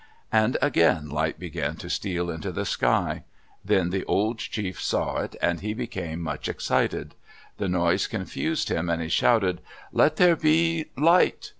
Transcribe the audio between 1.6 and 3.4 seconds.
to steal into the sky.